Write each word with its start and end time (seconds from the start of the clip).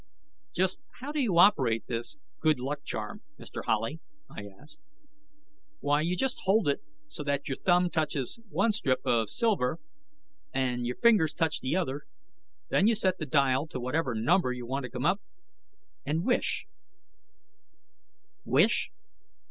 "Just 0.51 0.83
how 0.99 1.11
do 1.11 1.19
you 1.21 1.37
operate 1.37 1.85
this 1.85 2.17
good 2.39 2.59
luck 2.59 2.83
charm, 2.83 3.21
Mr. 3.37 3.61
Howley?" 3.67 3.99
I 4.31 4.45
asked. 4.59 4.79
"Why, 5.79 6.01
you 6.01 6.15
just 6.15 6.39
hold 6.45 6.67
it 6.67 6.81
so 7.07 7.23
that 7.23 7.47
your 7.47 7.55
thumb 7.57 7.91
touches 7.91 8.39
one 8.49 8.71
strip 8.71 9.05
of 9.05 9.29
silver 9.29 9.77
and 10.51 10.87
your 10.87 10.95
fingers 10.95 11.35
touch 11.35 11.59
the 11.59 11.75
other, 11.75 12.07
then 12.69 12.87
you 12.87 12.95
set 12.95 13.19
the 13.19 13.27
dial 13.27 13.67
to 13.67 13.79
whatever 13.79 14.15
number 14.15 14.51
you 14.51 14.65
want 14.65 14.85
to 14.85 14.89
come 14.89 15.05
up 15.05 15.21
and 16.03 16.25
wish." 16.25 16.65
"_Wish? 18.43 18.89